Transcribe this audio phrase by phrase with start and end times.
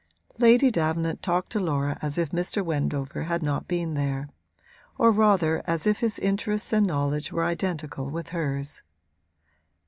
[0.39, 2.65] Lady Davenant talked to Laura as if Mr.
[2.65, 4.29] Wendover had not been there;
[4.97, 8.81] or rather as if his interests and knowledge were identical with hers.